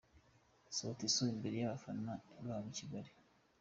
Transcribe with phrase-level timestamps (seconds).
[0.77, 2.11] Sauti Sol imberer y'abafana
[2.45, 3.11] babo i Kigali.